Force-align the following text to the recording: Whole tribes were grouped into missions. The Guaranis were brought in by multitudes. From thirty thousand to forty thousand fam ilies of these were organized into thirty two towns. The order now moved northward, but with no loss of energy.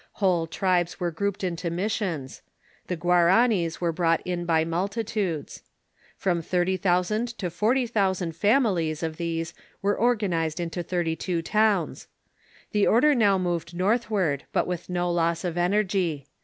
Whole 0.13 0.47
tribes 0.47 0.99
were 0.99 1.11
grouped 1.11 1.43
into 1.43 1.69
missions. 1.69 2.41
The 2.87 2.97
Guaranis 2.97 3.79
were 3.79 3.91
brought 3.91 4.25
in 4.25 4.45
by 4.45 4.65
multitudes. 4.65 5.61
From 6.17 6.41
thirty 6.41 6.75
thousand 6.75 7.27
to 7.37 7.51
forty 7.51 7.85
thousand 7.85 8.35
fam 8.35 8.63
ilies 8.63 9.03
of 9.03 9.17
these 9.17 9.53
were 9.79 9.95
organized 9.95 10.59
into 10.59 10.81
thirty 10.81 11.15
two 11.15 11.43
towns. 11.43 12.07
The 12.71 12.87
order 12.87 13.13
now 13.13 13.37
moved 13.37 13.75
northward, 13.77 14.45
but 14.51 14.65
with 14.65 14.89
no 14.89 15.11
loss 15.11 15.43
of 15.43 15.55
energy. 15.55 16.25